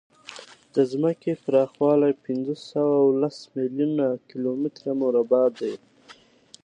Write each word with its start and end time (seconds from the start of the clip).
د 0.73 0.75
ځمکې 0.91 1.31
پراخوالی 1.43 2.13
پینځهسوهلس 2.23 3.37
میلیونه 3.55 4.07
کیلومتره 4.29 4.91
مربع 5.03 5.45
دی. 5.59 5.73